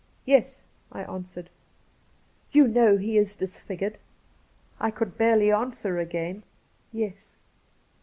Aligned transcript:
'Yes,' 0.25 0.63
I 0.91 1.03
answered.' 1.03 1.51
You 2.53 2.67
know 2.67 2.97
he 2.97 3.17
is 3.19 3.35
disfigured?' 3.35 3.99
I 4.79 4.89
could 4.89 5.15
barely 5.15 5.51
answer 5.51 5.99
again,' 5.99 6.41
Yes.' 6.91 7.37